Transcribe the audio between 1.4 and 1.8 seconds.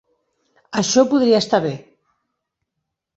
estar bé.